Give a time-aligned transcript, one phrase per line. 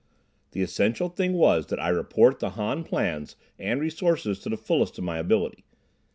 [0.53, 4.97] The essential thing was that I report the Han plans and resources to the fullest
[4.97, 5.63] of my ability.